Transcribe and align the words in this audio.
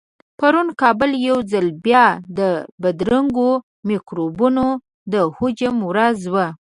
پرون 0.39 0.67
کابل 0.81 1.11
يو 1.29 1.37
ځل 1.51 1.67
بيا 1.85 2.05
د 2.37 2.39
بدرنګو 2.81 3.51
مکروبونو 3.87 4.65
د 5.11 5.15
هجوم 5.37 5.77
ورځ 5.89 6.19
وه. 6.33 6.47